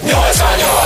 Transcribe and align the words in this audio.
No 0.00 0.24
es 0.24 0.30
extraño 0.30 0.81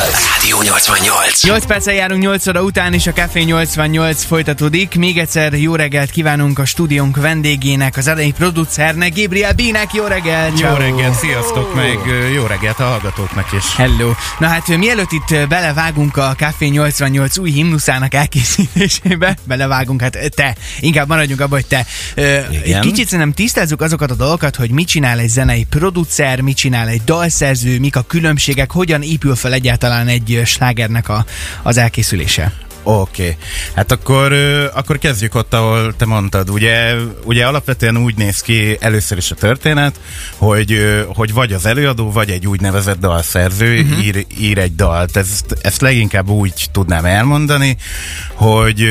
Rádió 0.46 0.62
88. 0.62 1.42
8 1.42 1.66
perccel 1.66 1.94
járunk 1.94 2.22
8 2.22 2.46
óra 2.46 2.62
után, 2.62 2.92
és 2.92 3.06
a 3.06 3.12
Café 3.12 3.42
88 3.42 4.24
folytatódik. 4.24 4.94
Még 4.94 5.18
egyszer 5.18 5.52
jó 5.52 5.74
reggelt 5.74 6.10
kívánunk 6.10 6.58
a 6.58 6.64
stúdiónk 6.64 7.16
vendégének, 7.16 7.96
az 7.96 8.06
elejé 8.06 8.30
producernek, 8.30 9.14
Gabriel 9.16 9.52
B-nek. 9.52 9.94
Jó 9.94 10.04
reggelt! 10.04 10.60
Jó 10.60 10.74
reggelt, 10.74 11.14
sziasztok, 11.14 11.74
meg 11.74 11.98
ö, 12.06 12.28
jó 12.28 12.46
reggelt 12.46 12.80
a 12.80 12.84
hallgatóknak 12.84 13.52
is. 13.52 13.76
Hello! 13.76 14.12
Na 14.38 14.46
hát 14.46 14.76
mielőtt 14.76 15.12
itt 15.12 15.48
belevágunk 15.48 16.16
a 16.16 16.34
Café 16.36 16.66
88 16.66 17.38
új 17.38 17.50
himnuszának 17.50 18.14
elkészítésébe, 18.14 19.36
belevágunk, 19.48 20.00
hát 20.00 20.18
te, 20.34 20.56
inkább 20.80 21.08
maradjunk 21.08 21.40
abban, 21.40 21.60
hogy 21.60 21.66
te. 21.66 21.86
Igen. 22.64 22.80
kicsit 22.80 23.08
szerintem 23.08 23.32
tisztázzuk 23.32 23.80
azokat 23.80 24.10
a 24.10 24.14
dolgokat, 24.14 24.56
hogy 24.56 24.70
mit 24.70 24.88
csinál 24.88 25.18
egy 25.18 25.28
zenei 25.28 25.66
producer, 25.70 26.40
mit 26.40 26.56
csinál 26.56 26.88
egy 26.88 27.02
dalszerző, 27.04 27.78
mik 27.78 27.96
a 27.96 28.02
különbségek, 28.02 28.72
hogyan 28.72 29.02
épül 29.02 29.34
fel 29.34 29.52
egyáltalán 29.52 30.08
egy 30.08 30.35
ö, 30.36 30.44
slágernek 30.44 31.08
a, 31.08 31.24
az 31.62 31.76
elkészülése. 31.76 32.52
Oké, 32.88 33.22
okay. 33.22 33.36
hát 33.74 33.92
akkor, 33.92 34.32
akkor 34.74 34.98
kezdjük 34.98 35.34
ott, 35.34 35.54
ahol 35.54 35.96
te 35.96 36.04
mondtad. 36.04 36.50
Ugye, 36.50 36.94
ugye 37.24 37.46
alapvetően 37.46 37.96
úgy 37.96 38.16
néz 38.16 38.40
ki 38.40 38.76
először 38.80 39.18
is 39.18 39.30
a 39.30 39.34
történet, 39.34 40.00
hogy, 40.36 40.96
hogy 41.06 41.32
vagy 41.32 41.52
az 41.52 41.66
előadó, 41.66 42.12
vagy 42.12 42.30
egy 42.30 42.46
úgynevezett 42.46 42.98
dalszerző 42.98 43.80
uh-huh. 43.80 44.06
ír, 44.06 44.26
ír 44.38 44.58
egy 44.58 44.74
dalt. 44.74 45.16
Ezt, 45.16 45.56
ezt 45.60 45.80
leginkább 45.80 46.28
úgy 46.28 46.68
tudnám 46.72 47.04
elmondani, 47.04 47.76
hogy, 48.34 48.86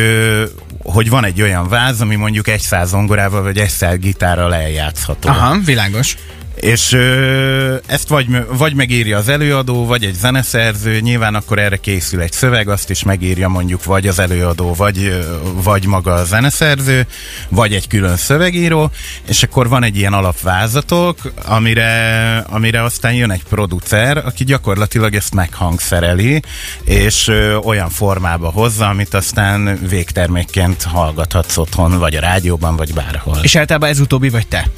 hogy 0.84 1.10
van 1.10 1.26
egy 1.26 1.42
olyan 1.42 1.68
váz, 1.68 2.02
ami 2.02 2.16
mondjuk 2.16 2.48
egy 2.48 2.62
száz 2.62 2.90
zongorával, 2.90 3.42
vagy 3.42 3.58
egy 3.58 3.70
száz 3.70 3.98
gitárral 3.98 4.54
eljátszható. 4.54 5.30
Aha, 5.30 5.58
világos. 5.66 6.16
És 6.56 6.94
ö, 6.94 7.76
ezt 7.86 8.08
vagy, 8.08 8.28
vagy 8.48 8.74
megírja 8.74 9.18
az 9.18 9.30
előadó, 9.30 9.86
vagy 9.86 10.04
egy 10.04 10.14
zeneszerző, 10.14 11.00
nyilván 11.00 11.36
akkor 11.36 11.60
erre 11.60 11.78
készül 11.78 12.22
egy 12.22 12.32
szöveg, 12.32 12.70
azt 12.70 12.90
is 12.90 13.04
megírja 13.04 13.48
mondjuk 13.48 13.84
vagy 13.84 14.08
az 14.08 14.20
előadó, 14.20 14.74
vagy, 14.74 15.26
vagy 15.64 15.86
maga 15.86 16.14
a 16.14 16.24
zeneszerző, 16.24 17.08
vagy 17.50 17.74
egy 17.74 17.88
külön 17.88 18.18
szövegíró, 18.18 18.92
és 19.28 19.44
akkor 19.44 19.70
van 19.70 19.84
egy 19.84 19.98
ilyen 19.98 20.14
alapvázatok, 20.14 21.18
amire, 21.46 22.38
amire 22.50 22.84
aztán 22.84 23.14
jön 23.14 23.32
egy 23.32 23.44
producer, 23.50 24.18
aki 24.18 24.44
gyakorlatilag 24.44 25.16
ezt 25.16 25.34
meghangszereli, 25.34 26.42
és 26.84 27.28
ö, 27.28 27.56
olyan 27.56 27.90
formába 27.90 28.50
hozza, 28.50 28.88
amit 28.88 29.14
aztán 29.14 29.80
végtermékként 29.90 30.84
hallgathatsz 30.84 31.58
otthon, 31.58 32.00
vagy 32.00 32.16
a 32.16 32.20
rádióban, 32.20 32.76
vagy 32.76 32.94
bárhol. 32.94 33.40
És 33.42 33.56
általában 33.56 33.90
ez 33.90 34.00
utóbbi 34.00 34.30
vagy 34.30 34.48
te. 34.48 34.70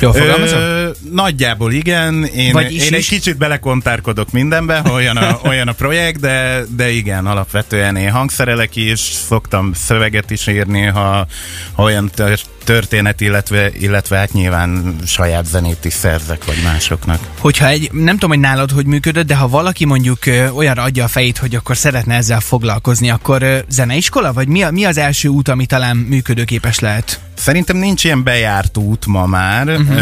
Jól 0.00 0.12
fogalmazom? 0.12 0.58
Ö, 0.58 0.90
nagyjából 1.22 1.72
igen. 1.72 2.24
Én, 2.24 2.52
Vagy 2.52 2.74
is 2.74 2.86
én 2.86 2.92
egy 2.92 2.98
is. 2.98 3.08
kicsit 3.08 3.36
belekontárkodok 3.36 4.30
mindenbe, 4.30 4.82
olyan 4.92 5.16
a, 5.16 5.38
olyan 5.50 5.68
a 5.68 5.72
projekt, 5.72 6.20
de, 6.20 6.62
de 6.76 6.90
igen, 6.90 7.26
alapvetően 7.26 7.96
én 7.96 8.10
hangszerelek 8.10 8.76
is, 8.76 9.00
szoktam 9.00 9.72
szöveget 9.74 10.30
is 10.30 10.46
írni, 10.46 10.82
ha, 10.82 11.26
ha 11.72 11.82
olyan 11.82 12.10
tör- 12.14 12.46
történet, 12.64 13.20
illetve, 13.20 13.70
illetve 13.78 14.16
hát 14.16 14.32
nyilván 14.32 14.96
saját 15.06 15.46
zenét 15.46 15.84
is 15.84 15.92
szerzek, 15.92 16.44
vagy 16.44 16.58
másoknak. 16.64 17.20
Hogyha 17.38 17.66
egy, 17.66 17.90
nem 17.92 18.14
tudom, 18.14 18.30
hogy 18.30 18.38
nálad 18.38 18.70
hogy 18.70 18.86
működött, 18.86 19.26
de 19.26 19.34
ha 19.34 19.48
valaki 19.48 19.84
mondjuk 19.84 20.26
ö, 20.26 20.48
olyanra 20.48 20.82
adja 20.82 21.04
a 21.04 21.08
fejét, 21.08 21.38
hogy 21.38 21.54
akkor 21.54 21.76
szeretne 21.76 22.14
ezzel 22.14 22.40
foglalkozni, 22.40 23.10
akkor 23.10 23.42
ö, 23.42 23.58
zeneiskola, 23.68 24.32
vagy 24.32 24.48
mi, 24.48 24.62
a, 24.62 24.70
mi 24.70 24.84
az 24.84 24.98
első 24.98 25.28
út, 25.28 25.48
ami 25.48 25.66
talán 25.66 25.96
működőképes 25.96 26.78
lehet? 26.78 27.20
Szerintem 27.40 27.76
nincs 27.76 28.04
ilyen 28.04 28.22
bejárt 28.22 28.76
út 28.76 29.06
ma 29.06 29.26
már. 29.26 29.68
Uh-huh. 29.68 30.00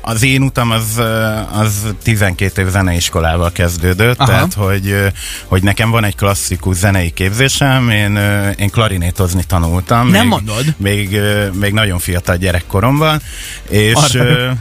Az 0.00 0.22
én 0.22 0.42
utam 0.42 0.70
az, 0.70 1.00
az 1.52 1.94
12 2.02 2.62
év 2.62 2.68
zeneiskolával 2.68 3.52
kezdődött, 3.52 4.18
Aha. 4.18 4.30
Tehát 4.30 4.54
hogy, 4.54 4.96
hogy 5.44 5.62
nekem 5.62 5.90
van 5.90 6.04
egy 6.04 6.16
klasszikus 6.16 6.76
zenei 6.76 7.10
képzésem, 7.10 7.90
én, 7.90 8.16
én 8.58 8.70
klarinétozni 8.70 9.44
tanultam. 9.44 10.08
Nem 10.08 10.20
még, 10.20 10.28
mondod? 10.28 10.74
Még, 10.76 11.20
még 11.52 11.72
nagyon 11.72 11.98
fiatal 11.98 12.36
gyerekkoromban, 12.36 13.22
és, 13.68 13.94
Arra. 13.94 14.56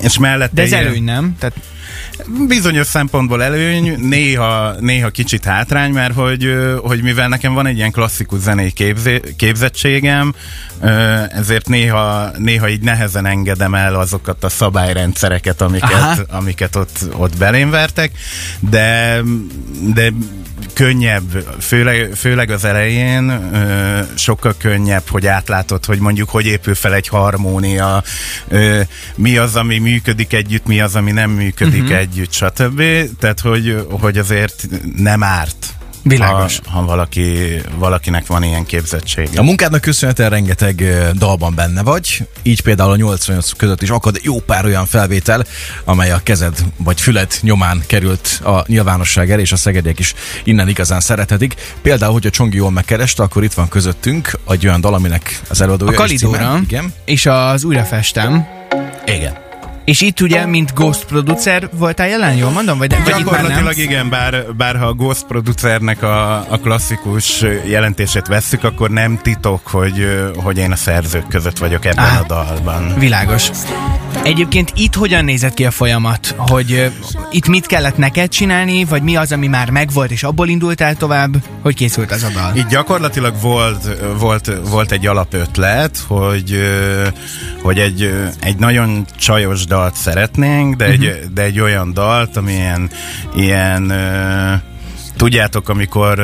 és 0.00 0.18
mellette... 0.18 0.54
De 0.54 0.62
ez 0.62 0.72
előny, 0.72 1.04
nem? 1.04 1.36
Tehát 1.38 1.54
Bizonyos 2.48 2.86
szempontból 2.86 3.42
előny, 3.42 3.98
néha, 3.98 4.74
néha 4.80 5.08
kicsit 5.08 5.44
hátrány, 5.44 5.92
mert 5.92 6.14
hogy, 6.14 6.54
hogy 6.82 7.02
mivel 7.02 7.28
nekem 7.28 7.54
van 7.54 7.66
egy 7.66 7.76
ilyen 7.76 7.90
klasszikus 7.90 8.40
zenei 8.40 8.70
képzé, 8.72 9.20
képzettségem, 9.36 10.34
ezért 11.28 11.68
néha, 11.68 12.30
néha 12.38 12.68
így 12.68 12.80
nehezen 12.80 13.26
engedem 13.26 13.74
el 13.74 13.94
azokat 13.94 14.44
a 14.44 14.48
szabályrendszereket, 14.48 15.60
Aha. 15.60 15.70
amiket, 15.70 16.30
amiket 16.30 16.76
ott, 16.76 16.98
ott 17.16 17.36
belém 17.36 17.70
vertek, 17.70 18.10
de, 18.60 19.20
de 19.94 20.12
könnyebb, 20.74 21.56
főleg, 21.60 22.10
főleg 22.14 22.50
az 22.50 22.64
elején 22.64 23.28
ö, 23.28 24.00
sokkal 24.14 24.54
könnyebb, 24.58 25.08
hogy 25.08 25.26
átlátod, 25.26 25.84
hogy 25.84 25.98
mondjuk 25.98 26.30
hogy 26.30 26.46
épül 26.46 26.74
fel 26.74 26.94
egy 26.94 27.08
harmónia, 27.08 28.02
ö, 28.48 28.80
mi 29.16 29.36
az, 29.36 29.56
ami 29.56 29.78
működik 29.78 30.32
együtt, 30.32 30.66
mi 30.66 30.80
az, 30.80 30.96
ami 30.96 31.12
nem 31.12 31.30
működik 31.30 31.82
uh-huh. 31.82 31.98
Együtt, 32.04 32.32
stb. 32.32 32.82
Tehát, 33.18 33.40
hogy, 33.40 33.86
hogy 33.90 34.18
azért 34.18 34.66
nem 34.96 35.22
árt. 35.22 35.74
Világos. 36.04 36.60
Ha, 36.64 36.78
ha 36.78 36.84
valaki, 36.84 37.60
valakinek 37.78 38.26
van 38.26 38.42
ilyen 38.42 38.64
képzettsége. 38.64 39.38
A 39.38 39.42
munkádnak 39.42 39.80
köszönhetően 39.80 40.30
rengeteg 40.30 40.84
dalban 41.14 41.54
benne 41.54 41.82
vagy, 41.82 42.26
így 42.42 42.60
például 42.60 42.90
a 42.90 42.96
88 42.96 43.52
között 43.52 43.82
is 43.82 43.90
akad 43.90 44.18
jó 44.22 44.40
pár 44.40 44.64
olyan 44.64 44.86
felvétel, 44.86 45.44
amely 45.84 46.12
a 46.12 46.20
kezed 46.22 46.64
vagy 46.76 47.00
füled 47.00 47.32
nyomán 47.40 47.82
került 47.86 48.40
a 48.44 48.64
nyilvánosság 48.66 49.30
elé, 49.30 49.40
és 49.40 49.52
a 49.52 49.56
szegediek 49.56 49.98
is 49.98 50.14
innen 50.44 50.68
igazán 50.68 51.00
szerethetik. 51.00 51.54
Például, 51.82 52.12
hogy 52.12 52.26
a 52.26 52.30
Csongi 52.30 52.56
jól 52.56 52.70
megkereste, 52.70 53.22
akkor 53.22 53.44
itt 53.44 53.52
van 53.52 53.68
közöttünk 53.68 54.30
egy 54.48 54.66
olyan 54.66 54.80
dal, 54.80 54.94
aminek 54.94 55.40
az 55.48 55.60
előadója 55.60 56.00
a 56.00 56.04
is 56.04 56.18
címe. 56.18 56.38
Kalidóra 56.38 56.60
Igen. 56.62 56.92
és 57.04 57.26
az 57.26 57.64
Újrafestem. 57.64 58.46
Igen. 59.06 59.43
És 59.84 60.00
itt 60.00 60.20
ugye, 60.20 60.46
mint 60.46 60.74
ghost 60.74 61.04
producer 61.04 61.68
voltál 61.72 62.08
jelen, 62.08 62.34
jól 62.34 62.50
mondom? 62.50 62.78
Vagy, 62.78 62.90
vagy 62.90 63.14
nem? 63.14 63.18
Gyakorlatilag 63.18 63.76
igen, 63.76 64.08
bár, 64.08 64.44
bár 64.56 64.76
ha 64.76 64.86
a 64.86 64.94
Ghost 64.94 65.26
producernek 65.26 66.02
a, 66.02 66.36
a 66.36 66.58
klasszikus 66.62 67.44
jelentését 67.66 68.26
vesszük, 68.26 68.64
akkor 68.64 68.90
nem 68.90 69.18
titok, 69.22 69.66
hogy, 69.66 70.08
hogy 70.36 70.58
én 70.58 70.72
a 70.72 70.76
szerzők 70.76 71.28
között 71.28 71.58
vagyok 71.58 71.84
ebben 71.84 72.04
Á. 72.04 72.20
a 72.20 72.24
dalban. 72.26 72.98
Világos. 72.98 73.50
Egyébként 74.22 74.72
itt 74.76 74.94
hogyan 74.94 75.24
nézett 75.24 75.54
ki 75.54 75.64
a 75.64 75.70
folyamat? 75.70 76.34
Hogy 76.36 76.72
ö, 76.72 76.86
itt 77.30 77.48
mit 77.48 77.66
kellett 77.66 77.96
neked 77.96 78.28
csinálni, 78.28 78.84
vagy 78.84 79.02
mi 79.02 79.16
az, 79.16 79.32
ami 79.32 79.46
már 79.46 79.70
megvolt, 79.70 80.10
és 80.10 80.22
abból 80.22 80.48
indultál 80.48 80.96
tovább? 80.96 81.34
Hogy 81.62 81.74
készült 81.74 82.10
az 82.12 82.22
a 82.22 82.28
dal? 82.28 82.56
Így 82.56 82.66
gyakorlatilag 82.66 83.40
volt, 83.40 83.88
volt, 84.18 84.50
volt 84.70 84.92
egy 84.92 85.06
alapötlet, 85.06 85.98
hogy, 86.06 86.58
hogy 87.62 87.78
egy, 87.78 88.12
egy 88.40 88.56
nagyon 88.56 89.06
csajos 89.18 89.64
dalt 89.64 89.94
szeretnénk, 89.94 90.74
de, 90.74 90.84
egy, 90.84 91.20
de 91.34 91.42
egy 91.42 91.60
olyan 91.60 91.92
dalt, 91.92 92.36
ami 92.36 92.52
ilyen, 92.52 92.90
ilyen 93.34 93.90
ö, 93.90 94.54
Tudjátok, 95.16 95.68
amikor, 95.68 96.20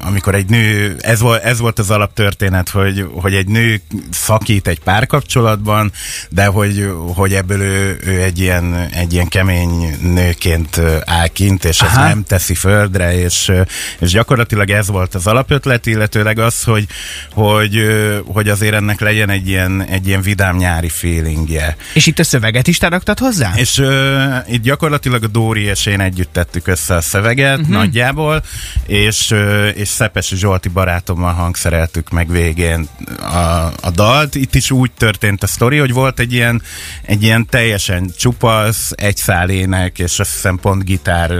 amikor 0.00 0.34
egy 0.34 0.46
nő, 0.46 0.96
ez 1.00 1.20
volt, 1.20 1.42
ez 1.42 1.58
volt 1.58 1.78
az 1.78 1.90
alaptörténet, 1.90 2.68
hogy, 2.68 3.06
hogy 3.12 3.34
egy 3.34 3.48
nő 3.48 3.80
szakít 4.10 4.68
egy 4.68 4.80
párkapcsolatban, 4.80 5.92
de 6.30 6.46
hogy, 6.46 6.90
hogy 7.14 7.34
ebből 7.34 7.60
ő, 7.60 7.98
ő 8.04 8.22
egy, 8.22 8.38
ilyen, 8.38 8.74
egy 8.74 9.12
ilyen 9.12 9.28
kemény 9.28 9.96
nőként 10.00 10.80
áll 11.04 11.26
kint, 11.26 11.64
és 11.64 11.80
Aha. 11.80 12.06
nem 12.06 12.24
teszi 12.24 12.54
földre, 12.54 13.18
és, 13.18 13.52
és 13.98 14.10
gyakorlatilag 14.10 14.70
ez 14.70 14.88
volt 14.88 15.14
az 15.14 15.26
alapötlet, 15.26 15.86
illetőleg 15.86 16.38
az, 16.38 16.62
hogy, 16.64 16.86
hogy, 17.32 17.78
hogy 18.26 18.48
azért 18.48 18.74
ennek 18.74 19.00
legyen 19.00 19.30
egy 19.30 19.48
ilyen, 19.48 19.84
egy 19.84 20.06
ilyen 20.06 20.22
vidám 20.22 20.56
nyári 20.56 20.88
feelingje. 20.88 21.76
És 21.94 22.06
itt 22.06 22.18
a 22.18 22.24
szöveget 22.24 22.66
is 22.66 22.78
te 22.78 23.14
hozzá? 23.18 23.52
És 23.54 23.78
uh, 23.78 24.36
itt 24.48 24.62
gyakorlatilag 24.62 25.24
a 25.24 25.26
Dóri 25.26 25.62
és 25.62 25.86
én 25.86 26.00
együtt 26.00 26.32
tettük 26.32 26.66
össze 26.66 26.94
a 26.94 27.00
szöveget 27.00 27.58
uh-huh. 27.58 27.74
nagyjából, 27.74 28.07
és, 28.86 29.30
uh, 29.30 29.70
és 29.74 29.88
Szepesi 29.88 30.36
Zsolti 30.36 30.68
barátommal 30.68 31.32
hangszereltük 31.32 32.10
meg 32.10 32.30
végén 32.30 32.88
a, 33.20 33.72
a 33.80 33.90
dalt. 33.94 34.34
Itt 34.34 34.54
is 34.54 34.70
úgy 34.70 34.90
történt 34.92 35.42
a 35.42 35.46
sztori, 35.46 35.78
hogy 35.78 35.92
volt 35.92 36.18
egy 36.18 36.32
ilyen, 36.32 36.62
egy 37.02 37.22
ilyen 37.22 37.46
teljesen 37.46 38.10
csupasz, 38.18 38.92
egy 38.96 39.16
szál 39.16 39.50
ének, 39.50 39.98
és 39.98 40.18
azt 40.18 40.32
hiszem 40.32 40.56
pont 40.56 40.84
gitár, 40.84 41.32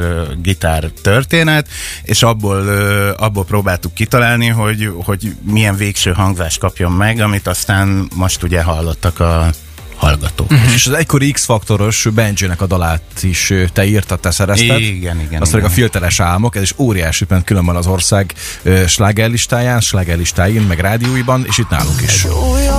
gitár 0.43 0.85
történet, 1.03 1.69
és 2.03 2.23
abból, 2.23 2.69
abból 3.17 3.45
próbáltuk 3.45 3.95
kitalálni, 3.95 4.47
hogy, 4.47 4.93
hogy 5.05 5.37
milyen 5.43 5.77
végső 5.77 6.13
hangzást 6.13 6.59
kapjon 6.59 6.93
meg, 6.93 7.21
amit 7.21 7.47
aztán 7.47 8.09
most 8.15 8.43
ugye 8.43 8.63
hallottak 8.63 9.21
a 9.21 9.51
hallgatók. 9.99 10.51
Uh-huh. 10.51 10.75
És 10.75 10.87
az 10.87 10.93
egykori 10.93 11.31
X-faktoros 11.31 12.07
Benji-nek 12.15 12.61
a 12.61 12.67
dalát 12.67 13.03
is 13.21 13.53
te 13.73 13.87
írtad, 13.87 14.21
te 14.21 14.31
szerezted. 14.31 14.81
Igen, 14.81 15.21
igen. 15.21 15.41
Azt 15.41 15.51
pedig 15.51 15.67
a 15.67 15.69
filteres 15.69 16.21
álmok, 16.21 16.57
ez 16.57 16.63
is 16.63 16.75
óriási 16.77 17.25
ment 17.29 17.45
különben 17.45 17.77
az 17.77 17.87
ország 17.87 18.35
ö, 18.63 18.87
slágerlistáján, 18.87 19.81
slágerlistáin, 19.81 20.63
meg 20.63 20.79
rádióiban, 20.79 21.45
és 21.49 21.59
itt 21.59 21.69
nálunk 21.69 22.03
is. 22.03 22.27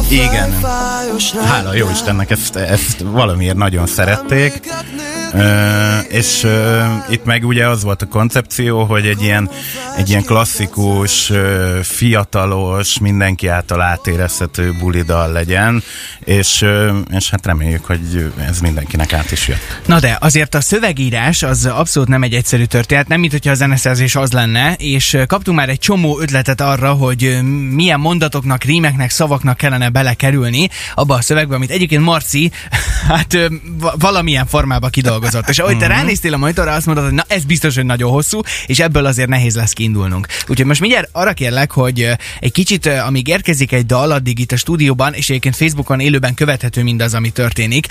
Igen. 0.10 0.62
Hála 1.46 1.74
jó 1.74 1.90
Istennek, 1.90 2.30
ezt, 2.30 2.56
ezt 2.56 3.00
valamiért 3.00 3.56
nagyon 3.56 3.88
szerették. 3.88 4.62
És 6.10 6.48
itt 7.10 7.26
meg 7.26 7.46
ugye 7.46 7.68
az 7.68 7.84
volt 7.84 8.02
a 8.02 8.06
koncepció, 8.06 8.84
hogy 8.84 9.06
egy 9.08 9.22
ilyen, 9.22 9.50
egy 9.98 10.10
ilyen 10.10 10.24
klasszikus, 10.24 11.32
fiatalos, 11.82 13.00
mindenki 13.00 13.48
által 13.48 13.82
átérezhető 13.82 14.74
bulidal 14.80 15.32
legyen, 15.32 15.84
és, 16.20 16.66
és 17.12 17.30
hát 17.30 17.46
reméljük, 17.46 17.86
hogy 17.86 18.32
ez 18.48 18.60
mindenkinek 18.60 19.14
át 19.14 19.32
is 19.32 19.48
jött. 19.48 19.82
Na 19.86 20.00
de 20.00 20.18
azért 20.22 20.56
a 20.56 20.62
szövegírás 20.62 21.44
az 21.44 21.66
abszolút 21.66 22.10
nem 22.10 22.24
egy 22.24 22.34
egyszerű 22.34 22.64
történet, 22.64 23.08
nem 23.08 23.20
mint 23.20 23.32
hogyha 23.32 23.52
a 23.52 23.56
zeneszerzés 23.56 24.16
az 24.16 24.32
lenne, 24.32 24.74
és 24.74 25.18
kaptunk 25.28 25.58
már 25.58 25.70
egy 25.70 25.80
csomó 25.80 26.20
ötletet 26.20 26.62
arra, 26.62 26.92
hogy 26.92 27.40
milyen 27.72 28.00
mondatoknak, 28.00 28.64
rímeknek, 28.64 29.10
szavaknak 29.10 29.58
kellene 29.58 29.90
belekerülni 29.90 30.70
abba 30.96 31.16
a 31.16 31.22
szövegbe, 31.22 31.56
amit 31.56 31.72
egyébként 31.72 32.04
Marci 32.04 32.52
hát 33.10 33.38
valamilyen 33.98 34.46
formába 34.46 34.88
kidolgozott. 34.88 35.19
És 35.48 35.60
ahogy 35.60 35.78
te 35.78 35.88
ránéztél 35.88 36.34
a 36.34 36.38
monitorra, 36.38 36.72
azt 36.72 36.86
mondod, 36.86 37.04
hogy 37.04 37.14
na 37.14 37.24
ez 37.28 37.44
biztos, 37.44 37.76
hogy 37.76 37.86
nagyon 37.86 38.12
hosszú, 38.12 38.42
és 38.66 38.80
ebből 38.80 39.06
azért 39.06 39.30
nehéz 39.30 39.56
lesz 39.56 39.74
kiindulnunk. 39.74 40.28
Úgyhogy 40.48 40.66
most 40.66 40.80
mindjárt 40.80 41.10
arra 41.12 41.34
kérlek, 41.34 41.72
hogy 41.72 42.10
egy 42.40 42.52
kicsit, 42.52 42.86
amíg 42.86 43.28
érkezik 43.28 43.72
egy 43.72 43.86
dal, 43.86 44.12
addig 44.12 44.40
itt 44.40 44.52
a 44.52 44.58
stúdióban, 44.58 45.14
és 45.14 45.30
egyébként 45.30 45.56
Facebookon 45.56 46.00
élőben 46.00 46.34
követhető 46.34 46.84
mindaz, 46.84 47.14
ami 47.14 47.30
történik, 47.30 47.88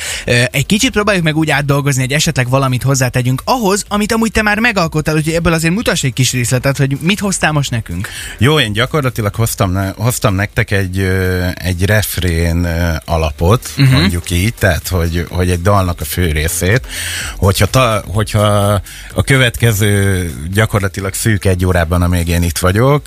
egy 0.50 0.66
kicsit 0.66 0.90
próbáljuk 0.90 1.24
meg 1.24 1.36
úgy 1.36 1.50
átdolgozni, 1.50 2.00
hogy 2.00 2.12
esetleg 2.12 2.48
valamit 2.48 2.82
hozzátegyünk 2.82 3.42
ahhoz, 3.44 3.84
amit 3.88 4.12
amúgy 4.12 4.32
te 4.32 4.42
már 4.42 4.58
megalkottál, 4.58 5.14
úgyhogy 5.14 5.34
ebből 5.34 5.52
azért 5.52 5.74
mutass 5.74 6.02
egy 6.02 6.12
kis 6.12 6.32
részletet, 6.32 6.76
hogy 6.76 6.98
mit 7.00 7.20
hoztál 7.20 7.52
most 7.52 7.70
nekünk. 7.70 8.08
Jó, 8.38 8.60
én 8.60 8.72
gyakorlatilag 8.72 9.34
hoztam, 9.34 9.78
hoztam 9.96 10.34
nektek 10.34 10.70
egy, 10.70 10.98
egy 11.54 11.84
refrén 11.84 12.68
alapot, 13.04 13.70
uh-huh. 13.78 14.00
mondjuk 14.00 14.30
így, 14.30 14.54
tehát 14.54 14.88
hogy, 14.88 15.26
hogy 15.28 15.50
egy 15.50 15.62
dalnak 15.62 16.00
a 16.00 16.04
fő 16.04 16.30
részét, 16.30 16.86
hogyha, 17.36 17.66
ta, 17.66 18.02
hogyha 18.12 18.40
a 19.14 19.22
következő 19.24 20.32
gyakorlatilag 20.52 21.14
szűk 21.14 21.44
egy 21.44 21.66
órában, 21.66 22.02
amíg 22.02 22.28
én 22.28 22.42
itt 22.42 22.58
vagyok, 22.58 23.02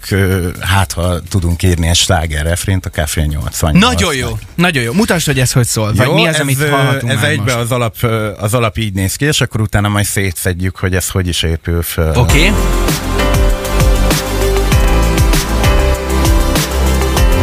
hát 0.60 0.92
ha 0.92 1.20
tudunk 1.30 1.64
írni 1.64 1.88
egy 1.88 1.96
sláger 1.96 2.46
refrént 2.46 2.86
a 2.86 2.90
Café 2.90 3.22
80 3.22 3.76
Nagyon 3.76 4.16
jó, 4.16 4.38
nagyon 4.56 4.84
jó. 4.84 4.94
Mutasd, 4.94 5.26
hogy 5.26 5.40
ez 5.40 5.52
hogy 5.52 5.68
szól, 5.68 5.94
vagy 5.94 6.08
Jó, 6.08 6.14
mi 6.14 6.28
az, 6.28 6.34
ez, 6.34 6.40
amit 6.40 6.70
hallhatunk 6.70 7.12
Ez 7.12 7.22
egybe 7.22 7.44
most. 7.44 7.56
az 7.56 7.72
alap, 7.72 7.96
az 8.40 8.54
alap 8.54 8.78
így 8.78 8.94
néz 8.94 9.16
ki, 9.16 9.26
és 9.26 9.42
akkor 9.42 9.62
utána 9.62 9.88
majd 9.88 10.06
szétszedjük, 10.06 10.78
hogy 10.78 10.96
ez 10.96 11.10
hogy 11.10 11.28
is 11.28 11.44
épül 11.44 11.82
föl. 11.82 12.14
Oké. 12.16 12.50
Okay. 12.50 12.54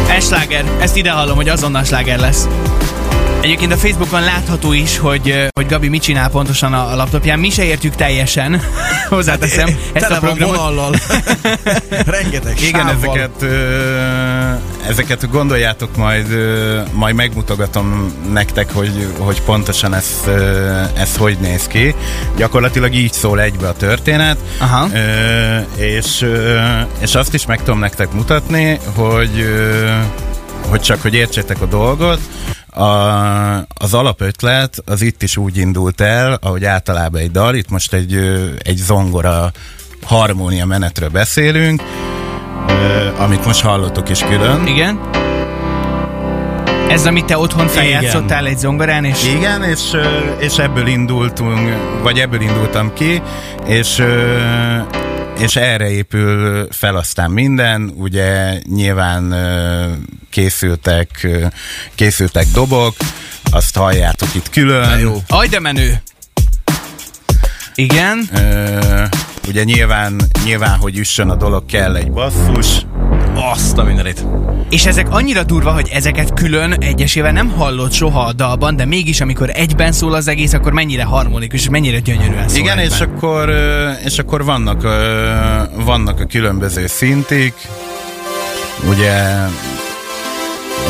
Ez 0.09 0.25
sláger. 0.25 0.65
Ezt 0.79 0.95
ide 0.95 1.11
hallom, 1.11 1.35
hogy 1.35 1.49
azonnal 1.49 1.83
sláger 1.83 2.19
lesz. 2.19 2.47
Egyébként 3.41 3.71
a 3.73 3.77
Facebookon 3.77 4.21
látható 4.21 4.73
is, 4.73 4.97
hogy, 4.97 5.47
hogy 5.53 5.65
Gabi 5.67 5.87
mit 5.87 6.01
csinál 6.01 6.29
pontosan 6.29 6.73
a, 6.73 6.95
laptopján. 6.95 7.39
Mi 7.39 7.49
se 7.49 7.63
értjük 7.63 7.95
teljesen, 7.95 8.61
hozzáteszem, 9.09 9.67
ezt 9.93 10.05
Tele 10.07 10.15
a 10.15 10.19
programot. 10.19 10.55
vonallal. 10.55 10.95
Rengeteg 12.05 12.61
Igen, 12.61 12.87
sávval. 12.87 13.17
ezeket, 13.17 13.51
ezeket 14.87 15.29
gondoljátok 15.29 15.95
majd, 15.95 16.27
majd 16.93 17.15
megmutogatom 17.15 18.13
nektek, 18.33 18.73
hogy, 18.73 19.13
hogy 19.17 19.41
pontosan 19.41 19.93
ez, 19.93 20.07
ez 20.97 21.15
hogy 21.17 21.37
néz 21.41 21.67
ki. 21.67 21.95
Gyakorlatilag 22.37 22.93
így 22.93 23.13
szól 23.13 23.41
egybe 23.41 23.67
a 23.67 23.73
történet, 23.73 24.37
Aha. 24.57 24.87
És, 25.75 26.25
és 26.99 27.15
azt 27.15 27.33
is 27.33 27.45
meg 27.45 27.63
tudom 27.63 27.79
nektek 27.79 28.11
mutatni, 28.11 28.79
hogy, 28.95 29.45
hogy 30.69 30.81
csak 30.81 31.01
hogy 31.01 31.13
értsétek 31.13 31.61
a 31.61 31.65
dolgot, 31.65 32.19
a, 32.69 32.83
az 33.73 33.93
alapötlet 33.93 34.81
az 34.85 35.01
itt 35.01 35.23
is 35.23 35.37
úgy 35.37 35.57
indult 35.57 36.01
el, 36.01 36.37
ahogy 36.41 36.65
általában 36.65 37.21
egy 37.21 37.31
dal, 37.31 37.55
itt 37.55 37.69
most 37.69 37.93
egy, 37.93 38.15
egy 38.57 38.77
zongora 38.77 39.51
harmónia 40.03 40.65
menetről 40.65 41.09
beszélünk, 41.09 41.81
amit 43.17 43.45
most 43.45 43.61
hallottok 43.61 44.09
is 44.09 44.19
külön. 44.19 44.67
Igen. 44.67 44.99
Ez, 46.89 47.05
amit 47.05 47.25
te 47.25 47.37
otthon 47.37 47.67
feljátszottál 47.67 48.45
egy 48.45 48.57
zongorán, 48.57 49.03
és 49.03 49.25
Igen, 49.25 49.63
és, 49.63 49.79
és 50.39 50.57
ebből 50.57 50.87
indultunk, 50.87 51.75
vagy 52.01 52.19
ebből 52.19 52.41
indultam 52.41 52.93
ki, 52.93 53.21
és, 53.67 54.03
és 55.39 55.55
erre 55.55 55.89
épül 55.89 56.67
fel 56.71 56.95
aztán 56.95 57.31
minden, 57.31 57.91
ugye 57.95 58.59
nyilván 58.63 59.35
készültek, 60.29 61.27
készültek 61.95 62.45
dobok, 62.53 62.95
azt 63.51 63.75
halljátok 63.75 64.35
itt 64.35 64.49
külön. 64.49 64.99
Jó. 64.99 65.23
Aj, 65.27 65.47
de 65.47 65.59
menő! 65.59 66.01
Igen. 67.75 68.29
Ö, 68.33 69.03
ugye 69.47 69.63
nyilván, 69.63 70.21
nyilván, 70.43 70.77
hogy 70.77 70.97
üssön 70.97 71.29
a 71.29 71.35
dolog, 71.35 71.65
kell 71.65 71.95
egy 71.95 72.11
basszus. 72.11 72.85
Azt 73.51 73.77
a 73.77 73.83
mindenit. 73.83 74.25
És 74.69 74.85
ezek 74.85 75.07
annyira 75.09 75.43
durva, 75.43 75.71
hogy 75.71 75.89
ezeket 75.93 76.33
külön 76.33 76.71
egyesével 76.71 77.31
nem 77.31 77.49
hallott 77.49 77.91
soha 77.91 78.25
a 78.25 78.33
dalban, 78.33 78.75
de 78.75 78.85
mégis 78.85 79.21
amikor 79.21 79.49
egyben 79.53 79.91
szól 79.91 80.13
az 80.13 80.27
egész, 80.27 80.53
akkor 80.53 80.71
mennyire 80.73 81.03
harmonikus, 81.03 81.59
és 81.59 81.69
mennyire 81.69 81.99
gyönyörűen 81.99 82.47
szól 82.47 82.57
Igen, 82.57 82.77
egyben. 82.77 82.97
és 82.97 83.01
akkor, 83.01 83.53
és 84.05 84.19
akkor 84.19 84.45
vannak, 84.45 84.81
vannak 85.75 86.19
a 86.19 86.25
különböző 86.25 86.87
szintik. 86.87 87.53
Ugye 88.89 89.47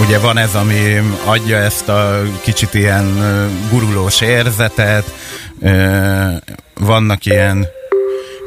ugye 0.02 0.19
van 0.19 0.38
ez, 0.38 0.56
ami 0.56 1.02
adja 1.25 1.57
ezt 1.57 1.90
a 1.90 2.22
kicsit 2.42 2.74
ilyen 2.74 3.06
gurulós 3.72 4.22
érzetet, 4.22 5.13
vannak 6.80 7.25
ilyen 7.25 7.68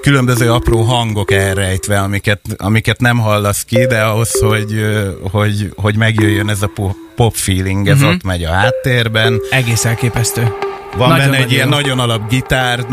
különböző 0.03 0.51
apró 0.53 0.81
hangok 0.83 1.31
elrejtve, 1.31 1.99
amiket, 1.99 2.41
amiket 2.57 3.01
nem 3.01 3.19
hallasz 3.19 3.63
ki, 3.65 3.87
de 3.87 4.01
ahhoz, 4.03 4.41
hogy, 4.41 4.85
hogy, 5.31 5.73
hogy 5.77 5.97
megjöjjön 5.97 6.49
ez 6.49 6.63
a 6.63 6.71
po- 6.75 6.97
pop 7.17 7.35
feeling, 7.35 7.89
ez 7.89 7.99
Mhm. 8.01 8.09
ott 8.09 8.23
megy 8.23 8.45
a 8.45 8.51
háttérben. 8.51 9.41
Egész 9.51 9.85
elképesztő. 9.85 10.53
Van 10.97 11.09
Nagyon 11.09 11.25
benne 11.31 11.37
egy 11.37 11.41
nagyon 11.41 11.51
ilyen 11.53 11.69
jó. 11.69 11.75
nagyon 11.75 11.99
alap 11.99 12.29
gitár 12.29 12.87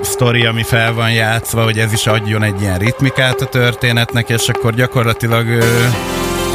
sztori, 0.00 0.44
ami 0.46 0.62
fel 0.62 0.92
van 0.92 1.12
játszva, 1.12 1.62
hogy 1.64 1.78
ez 1.78 1.92
is 1.92 2.06
adjon 2.06 2.42
egy 2.42 2.60
ilyen 2.60 2.78
ritmikát 2.78 3.40
a 3.40 3.46
történetnek, 3.46 4.28
és 4.28 4.48
akkor 4.48 4.74
gyakorlatilag 4.74 5.46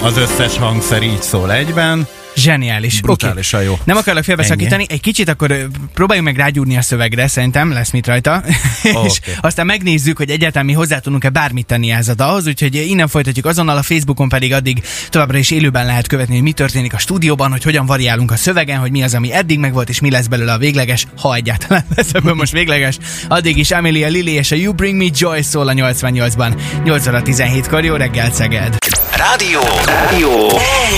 az 0.04 0.18
összes 0.18 0.58
hangszer 0.58 1.04
így 1.04 1.22
szól 1.22 1.51
egyben. 1.51 2.08
Zseniális. 2.36 3.02
Brutálisan 3.02 3.64
jó. 3.64 3.80
Nem 3.84 3.98
akarlak 3.98 4.24
félbeszakítani, 4.24 4.86
egy 4.90 5.02
kicsit 5.02 5.30
akkor 5.30 5.68
próbáljunk 5.94 6.28
meg 6.28 6.38
rágyúrni 6.38 6.78
a 6.78 6.82
szövegre, 6.82 7.28
szerintem 7.28 7.72
lesz 7.72 7.92
mit 7.92 8.08
rajta, 8.08 8.44
és 8.84 8.94
Oké. 8.94 9.32
aztán 9.42 9.66
megnézzük, 9.66 10.18
hogy 10.18 10.30
egyáltalán 10.30 10.66
mi 10.66 10.74
hozzá 10.74 11.00
tudunk-e 11.00 11.30
bármit 11.30 11.65
tenni 11.65 11.92
ehhez 11.92 12.08
a 12.08 12.13
dalhoz, 12.13 12.48
úgyhogy 12.48 12.75
innen 12.75 13.08
folytatjuk 13.08 13.46
azonnal 13.46 13.77
a 13.77 13.84
Facebookon 13.84 14.30
pedig 14.30 14.54
addig 14.54 14.84
továbbra 15.10 15.38
is 15.38 15.51
élőben 15.51 15.86
lehet 15.86 16.08
követni, 16.08 16.34
hogy 16.34 16.44
mi 16.44 16.51
történik 16.51 16.94
a 16.94 16.98
stúdióban, 16.98 17.51
hogy 17.51 17.63
hogyan 17.63 17.86
variálunk 17.86 18.32
a 18.32 18.36
szövegen, 18.36 18.80
hogy 18.80 18.92
mi 18.92 19.04
az, 19.04 19.13
ami 19.13 19.34
eddig 19.34 19.60
megvolt, 19.60 19.89
és 19.89 20.00
mi 20.00 20.12
lesz 20.12 20.27
belőle 20.27 20.54
a 20.54 20.58
végleges, 20.58 21.08
ha 21.22 21.36
egyáltalán 21.36 21.86
lesz 21.96 22.13
ebből 22.13 22.34
most 22.34 22.51
végleges. 22.51 22.98
Addig 23.27 23.58
is 23.58 23.72
Amelia 23.72 24.08
Lily 24.08 24.32
és 24.32 24.51
a 24.51 24.56
You 24.56 24.74
Bring 24.74 24.98
Me 24.98 25.08
Joy 25.13 25.42
szól 25.42 25.68
a 25.68 25.74
88-ban. 25.74 26.58
8 26.84 27.08
óra 27.08 27.22
17-kor, 27.25 27.84
jó 27.84 27.96
reggel 27.96 28.32
Szeged! 28.32 28.77
Rádió. 29.18 29.60
Rádió. 29.86 30.50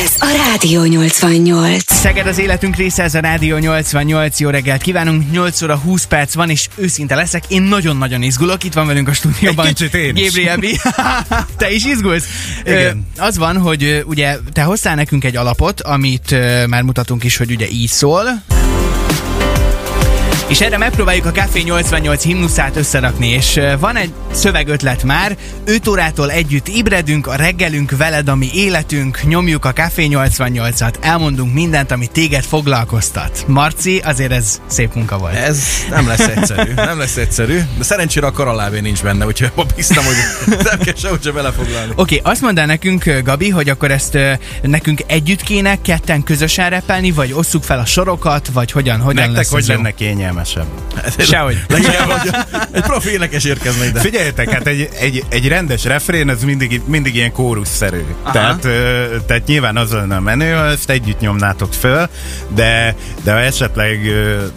Ez 0.04 0.14
a 0.20 0.28
Rádió 0.46 0.84
88. 1.28 1.94
Szeged 1.94 2.28
az 2.28 2.38
életünk 2.38 2.76
része, 2.76 3.04
ez 3.04 3.16
a 3.16 3.20
Rádió 3.20 3.58
88, 3.58 4.40
jó 4.40 4.50
reggelt 4.50 4.82
kívánunk, 4.82 5.32
8 5.32 5.62
óra 5.62 5.78
20 5.78 6.06
perc 6.06 6.34
van, 6.34 6.50
és 6.50 6.68
őszinte 6.76 7.16
leszek, 7.16 7.44
én 7.48 7.62
nagyon-nagyon 7.62 8.24
izgulok, 8.24 8.64
itt 8.64 8.74
van 8.74 8.88
velünk 8.88 9.08
a 9.08 9.14
stúdióban. 9.14 9.66
Egy 9.66 9.74
kicsit 9.74 9.94
én 9.94 10.16
is. 10.16 10.26
Gabriel 10.26 10.58
B. 10.58 10.66
Te 11.58 11.72
is 11.72 11.86
izgulsz? 11.86 12.26
Igen. 12.66 13.06
Ö, 13.18 13.22
az 13.22 13.38
van, 13.38 13.58
hogy 13.58 14.04
ugye 14.06 14.38
te 14.54 14.62
hoztál 14.62 14.96
nekünk 14.96 15.24
egy 15.24 15.36
alapot, 15.36 15.82
amit 15.82 16.32
ö, 16.32 16.66
már 16.66 16.82
mutatunk 16.82 17.24
is, 17.24 17.38
hogy 17.38 17.52
ugye 17.52 17.68
így 17.70 17.90
szól. 17.90 18.44
És 20.48 20.62
erre 20.62 20.78
megpróbáljuk 20.78 21.26
a 21.26 21.32
Café 21.32 21.62
88 21.62 22.24
himnuszát 22.24 22.76
összerakni, 22.76 23.28
és 23.28 23.60
van 23.80 23.96
egy 23.96 24.12
szövegötlet 24.32 25.04
már, 25.04 25.38
5 25.66 25.88
órától 25.88 26.32
együtt 26.32 26.68
ébredünk, 26.68 27.28
a 27.28 27.36
reggelünk 27.36 27.98
veled, 27.98 28.28
ami 28.28 28.50
életünk, 28.54 29.24
nyomjuk 29.24 29.66
a 29.66 29.74
Café 29.74 30.08
88-at, 30.12 30.94
elmondunk 31.00 31.54
mindent, 31.54 31.92
ami 31.92 32.08
téged 32.08 32.44
foglalkoztat. 32.44 33.44
Marci, 33.48 33.98
azért 33.98 34.32
ez 34.32 34.62
szép 34.68 34.94
munka 34.94 35.18
volt. 35.18 35.34
Ez 35.34 35.64
nem 35.90 36.08
lesz 36.08 36.28
egyszerű, 36.28 36.74
nem 36.92 36.98
lesz 36.98 37.18
egyszerű, 37.18 37.60
de 37.78 37.84
szerencsére 37.84 38.28
a 38.28 38.32
karalávé 38.32 38.80
nincs 38.80 39.04
benne, 39.04 39.26
úgyhogy 39.26 39.52
abba 39.56 39.66
bíztam, 39.76 40.06
hogy 40.06 40.16
nem 40.64 40.80
kell 40.80 40.96
sehogy 40.96 41.24
se 41.24 41.32
belefoglalni. 41.32 41.92
Oké, 41.96 42.18
okay, 42.18 42.32
azt 42.32 42.42
mondd 42.42 42.60
el 42.60 42.66
nekünk, 42.66 43.22
Gabi, 43.24 43.50
hogy 43.50 43.70
akkor 43.70 43.92
ezt 43.92 44.18
nekünk 44.62 45.02
együtt 45.08 45.42
kéne 45.42 45.82
ketten 45.82 46.24
közösen 46.24 46.70
repelni, 46.70 47.12
vagy 47.12 47.34
osszuk 47.34 47.64
fel 47.64 47.80
a 47.80 47.86
sorokat, 47.86 48.48
vagy 48.54 48.72
hogyan, 48.72 49.00
hogyan 49.00 49.24
Nektek 49.24 49.38
lesz 49.38 49.52
hogy 49.52 49.66
lenne 49.68 49.92
kényelmes? 49.92 50.37
Kellemesebb. 50.44 50.66
Sehogy. 51.18 51.64
Legalább, 51.70 52.10
hogy 52.10 52.36
egy 52.72 52.82
profi 52.82 53.10
énekes 53.10 53.44
érkezne 53.44 53.86
ide. 53.86 54.00
Figyeljetek, 54.00 54.50
hát 54.50 54.68
egy, 54.68 54.90
egy, 55.00 55.24
egy 55.30 55.48
rendes 55.48 55.84
refrén, 55.84 56.30
az 56.30 56.44
mindig, 56.44 56.82
mindig 56.86 57.16
ilyen 57.16 57.32
kórusszerű. 57.32 58.04
Tehát, 58.32 58.66
ö, 58.66 59.06
tehát 59.28 59.46
nyilván 59.46 59.78
az 59.78 59.92
lenne 59.92 60.16
a 60.16 60.20
menő, 60.20 60.54
ha 60.54 60.66
ezt 60.66 60.90
együtt 60.90 61.20
nyomnátok 61.20 61.74
föl, 61.74 62.10
de, 62.48 62.96
de 63.24 63.32
ha 63.32 63.40
esetleg 63.40 64.00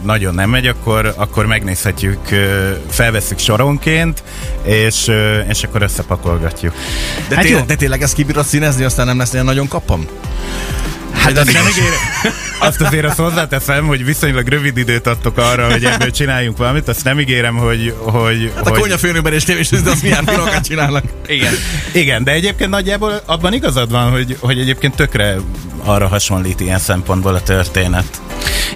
nagyon 0.02 0.34
nem 0.34 0.50
megy, 0.50 0.66
akkor, 0.66 1.12
akkor 1.16 1.46
megnézhetjük, 1.46 2.30
ö, 2.30 2.70
felveszünk 2.90 3.40
soronként, 3.40 4.22
és, 4.62 5.10
és 5.48 5.62
akkor 5.62 5.82
összepakolgatjuk. 5.82 6.74
De, 7.28 7.34
Hát 7.34 7.44
té- 7.44 7.52
jó. 7.52 7.60
de 7.60 7.74
tényleg 7.74 8.02
ezt 8.02 8.14
kibírod 8.14 8.44
színezni, 8.44 8.84
aztán 8.84 9.06
nem 9.06 9.18
lesz 9.18 9.32
ilyen 9.32 9.44
nagyon 9.44 9.68
kapam? 9.68 10.06
Hát 11.36 11.46
azt, 11.46 11.52
nem 11.52 11.66
ígérem, 11.68 11.98
azt 12.58 12.80
azért 12.80 13.04
azt 13.04 13.18
hozzáteszem, 13.18 13.86
hogy 13.86 14.04
viszonylag 14.04 14.48
rövid 14.48 14.76
időt 14.76 15.06
adtok 15.06 15.38
arra, 15.38 15.70
hogy 15.70 15.84
ebből 15.84 16.10
csináljunk 16.10 16.56
valamit, 16.56 16.88
azt 16.88 17.04
nem 17.04 17.20
ígérem, 17.20 17.56
hogy... 17.56 17.94
hogy, 17.98 18.52
Hát 18.56 18.66
a 18.66 18.70
hogy 18.70 18.80
konyafőnökben 18.80 19.32
és 19.32 19.44
tévés, 19.44 19.68
de 19.68 19.90
azt 19.90 20.02
milyen 20.02 20.24
filokat 20.24 20.66
csinálnak. 20.66 21.04
Igen. 21.26 21.52
Igen, 21.92 22.24
de 22.24 22.30
egyébként 22.30 22.70
nagyjából 22.70 23.20
abban 23.26 23.52
igazad 23.52 23.90
van, 23.90 24.10
hogy, 24.10 24.36
hogy 24.40 24.58
egyébként 24.58 24.96
tökre 24.96 25.36
arra 25.84 26.08
hasonlít 26.08 26.60
ilyen 26.60 26.78
szempontból 26.78 27.34
a 27.34 27.42
történet. 27.42 28.20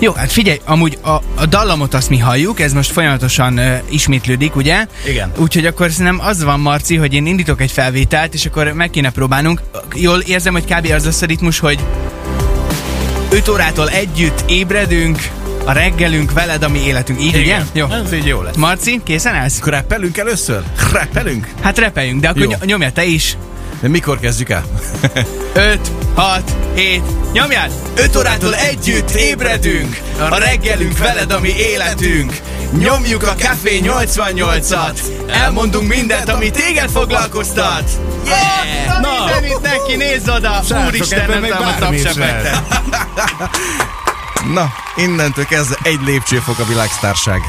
Jó, 0.00 0.12
hát 0.12 0.32
figyelj, 0.32 0.61
amúgy 0.64 0.99
a, 1.02 1.11
a 1.11 1.46
dallamot 1.49 1.94
azt 1.94 2.08
mi 2.08 2.18
halljuk, 2.18 2.61
ez 2.61 2.73
most 2.73 2.92
folyamatosan 2.92 3.58
uh, 3.58 3.78
ismétlődik, 3.90 4.56
ugye? 4.56 4.87
Igen. 5.08 5.32
Úgyhogy 5.37 5.66
akkor 5.66 5.90
szerintem 5.90 6.20
az 6.20 6.44
van, 6.44 6.61
Marci, 6.61 6.96
hogy 6.96 7.14
én 7.14 7.26
indítok 7.26 7.61
egy 7.61 7.70
felvételt, 7.70 8.34
és 8.34 8.46
akkor 8.46 8.73
meg 8.73 8.90
kéne 8.90 9.11
próbálnunk. 9.11 9.61
Jól 9.94 10.20
érzem, 10.20 10.52
hogy 10.52 10.64
kb. 10.64 10.90
az 10.90 11.04
lesz 11.04 11.23
a 11.23 11.26
ritmus, 11.26 11.58
hogy 11.58 11.78
5 13.34 13.48
órától 13.48 13.88
együtt 13.90 14.44
ébredünk, 14.46 15.18
a 15.64 15.72
reggelünk 15.72 16.32
veled, 16.32 16.62
ami 16.62 16.78
életünk. 16.86 17.22
Így, 17.22 17.36
ugye? 17.36 17.58
Jó. 17.72 17.86
Ez 17.86 18.12
így 18.12 18.26
jó 18.26 18.42
lesz. 18.42 18.56
Marci, 18.56 19.00
készen 19.04 19.34
állsz? 19.34 19.60
Rappelünk 19.64 20.18
először? 20.18 20.62
Rappelünk? 20.92 21.48
Hát 21.62 21.78
repeljünk, 21.78 22.20
de 22.20 22.28
akkor 22.28 22.42
Jó. 22.42 22.48
ny- 22.50 22.64
nyomja 22.64 22.92
te 22.92 23.04
is. 23.04 23.36
De 23.80 23.88
mikor 23.88 24.18
kezdjük 24.20 24.48
el? 24.50 24.64
5, 25.54 25.80
6, 26.14 26.52
7, 26.74 27.02
nyomjál! 27.32 27.68
5 27.96 28.16
órától 28.16 28.54
együtt 28.54 29.10
ébredünk, 29.10 30.00
a 30.30 30.36
reggelünk 30.36 30.98
veled, 30.98 31.32
ami 31.32 31.48
életünk. 31.56 32.32
Nyomjuk 32.78 33.22
a 33.22 33.34
Café 33.34 33.80
88-at, 33.82 34.98
elmondunk 35.28 35.88
mindent, 35.88 36.28
ami 36.28 36.50
téged 36.50 36.90
foglalkoztat. 36.90 37.90
Yeah! 38.26 39.00
Na, 39.00 39.46
itt 39.46 39.62
neki, 39.62 39.96
nézz 39.96 40.28
oda! 40.28 40.60
Úristen, 40.86 41.28
nem 41.40 41.62
a 41.62 41.74
tapsefektet. 41.78 42.62
Na, 44.54 44.72
innentől 44.96 45.44
kezdve 45.44 45.76
egy 45.82 46.00
lépcsőfok 46.04 46.58
a 46.58 46.64
világsztárság. 46.64 47.40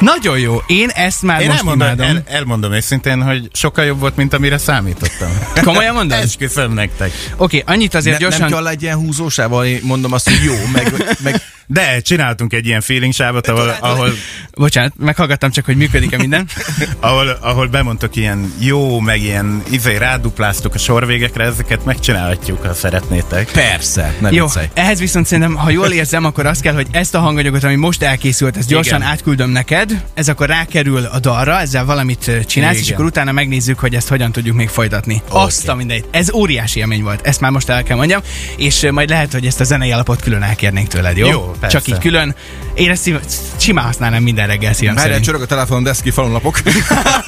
Nagyon 0.00 0.38
jó, 0.38 0.62
én 0.66 0.88
ezt 0.88 1.22
már 1.22 1.40
Én 1.40 1.46
most 1.46 1.58
elmondom, 1.58 1.86
imádom. 1.86 2.06
el, 2.06 2.22
elmondom 2.26 2.72
őszintén, 2.72 3.22
hogy 3.22 3.48
sokkal 3.52 3.84
jobb 3.84 4.00
volt, 4.00 4.16
mint 4.16 4.34
amire 4.34 4.58
számítottam. 4.58 5.28
Komolyan 5.64 5.94
mondod? 5.94 6.16
Oké, 6.18 6.26
Esküszöm 6.26 6.72
nektek. 6.72 7.12
okay, 7.36 7.62
annyit 7.66 7.94
azért 7.94 8.14
Ne, 8.18 8.20
gyorsan... 8.20 8.40
nem 8.40 8.50
kell 8.50 8.68
egy 8.68 8.82
ilyen 8.82 8.96
húzósával, 8.96 9.64
én 9.66 9.80
mondom 9.82 10.12
azt, 10.12 10.28
hogy 10.28 10.42
jó, 10.44 10.54
meg, 10.72 11.16
meg 11.22 11.42
De 11.72 12.00
csináltunk 12.00 12.52
egy 12.52 12.66
ilyen 12.66 12.80
feeling 12.80 13.12
sávot, 13.12 13.48
ahol, 13.48 13.76
ahol, 13.80 14.12
Bocsánat, 14.54 14.92
meghallgattam 14.98 15.50
csak, 15.50 15.64
hogy 15.64 15.76
működik-e 15.76 16.16
minden. 16.16 16.48
ahol, 17.00 17.38
ahol 17.40 17.66
bemondtok 17.66 18.16
ilyen 18.16 18.52
jó, 18.58 19.00
meg 19.00 19.22
ilyen 19.22 19.62
izé 19.70 19.96
rádupláztuk 19.96 20.74
a 20.74 20.78
sorvégekre, 20.78 21.44
ezeket 21.44 21.84
megcsinálhatjuk, 21.84 22.66
ha 22.66 22.74
szeretnétek. 22.74 23.50
persze, 23.50 24.14
ne 24.20 24.30
Jó, 24.30 24.44
viccelj. 24.44 24.66
ehhez 24.74 24.98
viszont 24.98 25.26
szerintem, 25.26 25.54
ha 25.54 25.70
jól 25.70 25.86
érzem, 25.86 26.24
akkor 26.24 26.46
az 26.46 26.60
kell, 26.60 26.74
hogy 26.74 26.86
ezt 26.90 27.14
a 27.14 27.18
hanganyagot, 27.18 27.64
ami 27.64 27.74
most 27.74 28.02
elkészült, 28.02 28.56
ezt 28.56 28.68
gyorsan 28.68 28.98
Igen. 28.98 29.10
átküldöm 29.10 29.50
neked, 29.50 30.04
ez 30.14 30.28
akkor 30.28 30.48
rákerül 30.48 31.04
a 31.04 31.18
dalra, 31.18 31.60
ezzel 31.60 31.84
valamit 31.84 32.30
csinálsz, 32.46 32.76
és 32.76 32.82
Igen. 32.82 32.94
akkor 32.94 33.04
utána 33.04 33.32
megnézzük, 33.32 33.78
hogy 33.78 33.94
ezt 33.94 34.08
hogyan 34.08 34.32
tudjuk 34.32 34.56
még 34.56 34.68
folytatni. 34.68 35.22
Okay. 35.28 35.44
Azt 35.44 35.68
a 35.68 35.74
mindegy. 35.74 36.04
Ez 36.10 36.32
óriási 36.32 36.78
élmény 36.78 37.02
volt, 37.02 37.26
ezt 37.26 37.40
már 37.40 37.50
most 37.50 37.68
el 37.68 37.82
kell 37.82 37.96
mondjam, 37.96 38.20
és 38.56 38.86
majd 38.90 39.08
lehet, 39.08 39.32
hogy 39.32 39.46
ezt 39.46 39.60
a 39.60 39.64
zenei 39.64 39.92
alapot 39.92 40.22
külön 40.22 40.42
elkérnénk 40.42 40.88
tőled, 40.88 41.16
jó? 41.16 41.28
Jó, 41.28 41.54
persze. 41.60 41.78
Csak 41.78 41.88
így 41.88 41.98
külön. 41.98 42.34
Én 42.74 42.90
ezt 42.90 43.10
simán 43.56 43.84
használnám 43.84 44.22
minden 44.22 44.46
reggel 44.46 44.72
szívem 44.72 44.94
Várjál, 44.94 45.12
szerint. 45.12 45.24
csörög 45.24 45.42
a 45.42 45.46
telefonon, 45.46 45.82
deszki 45.82 46.10
falunlapok. 46.10 46.60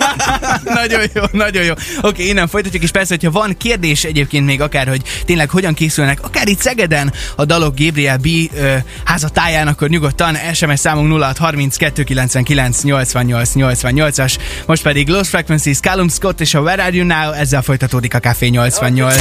nagyon 0.64 1.02
jó, 1.14 1.22
nagyon 1.32 1.64
jó. 1.64 1.72
Oké, 2.00 2.28
innen 2.28 2.48
folytatjuk, 2.48 2.82
és 2.82 2.90
persze, 2.90 3.14
hogyha 3.14 3.30
van 3.30 3.56
kérdés 3.56 4.04
egyébként 4.04 4.46
még 4.46 4.60
akár, 4.60 4.88
hogy 4.88 5.02
tényleg 5.24 5.50
hogyan 5.50 5.74
készülnek, 5.74 6.22
akár 6.22 6.48
itt 6.48 6.60
Szegeden 6.60 7.12
a 7.36 7.44
dalok 7.44 7.74
Gabriel 7.78 8.16
B. 8.16 8.26
Ö, 8.54 8.76
házatáján, 9.04 9.66
akkor 9.68 9.88
nyugodtan 9.88 10.36
SMS 10.54 10.80
számunk 10.80 11.22
0632 11.22 12.02
99 12.02 12.82
88 12.82 13.50
88-as, 13.54 14.36
most 14.66 14.82
pedig 14.82 15.08
Lost 15.08 15.28
Frequencies, 15.30 15.80
Callum 15.80 16.08
Scott 16.08 16.40
és 16.40 16.54
a 16.54 16.60
Where 16.60 16.82
Are 16.82 16.96
You 16.96 17.06
Now, 17.06 17.32
ezzel 17.32 17.62
folytatódik 17.62 18.14
a 18.14 18.18
Café 18.18 18.46
88. 18.46 19.20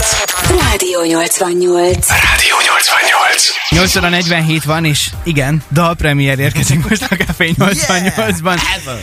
Rádió 0.49 1.03
88. 1.03 2.07
Rádió 2.07 2.55
88. 2.67 3.20
8 3.69 3.95
óra 3.95 4.09
47 4.09 4.63
van, 4.63 4.85
és 4.85 5.09
igen, 5.23 5.63
dalpremier 5.71 6.39
érkezik 6.39 6.89
most 6.89 7.07
a 7.09 7.15
Café 7.15 7.53
88-ban. 7.57 8.57